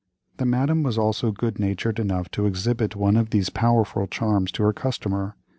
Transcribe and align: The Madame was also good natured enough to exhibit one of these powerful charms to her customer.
The 0.37 0.47
Madame 0.47 0.81
was 0.81 0.97
also 0.97 1.31
good 1.31 1.59
natured 1.59 1.99
enough 1.99 2.27
to 2.31 2.47
exhibit 2.47 2.95
one 2.95 3.15
of 3.15 3.29
these 3.29 3.51
powerful 3.51 4.07
charms 4.07 4.51
to 4.53 4.63
her 4.63 4.73
customer. 4.73 5.35